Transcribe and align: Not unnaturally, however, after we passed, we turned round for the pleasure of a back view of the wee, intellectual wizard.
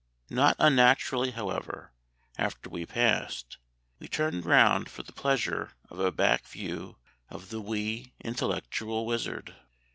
Not 0.31 0.55
unnaturally, 0.57 1.29
however, 1.29 1.91
after 2.35 2.71
we 2.71 2.87
passed, 2.87 3.59
we 3.99 4.07
turned 4.07 4.47
round 4.47 4.89
for 4.89 5.03
the 5.03 5.13
pleasure 5.13 5.73
of 5.91 5.99
a 5.99 6.11
back 6.11 6.47
view 6.47 6.97
of 7.29 7.49
the 7.51 7.61
wee, 7.61 8.15
intellectual 8.19 9.05
wizard. 9.05 9.55